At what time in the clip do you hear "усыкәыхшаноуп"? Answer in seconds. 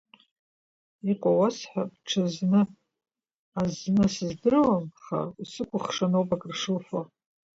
5.41-6.29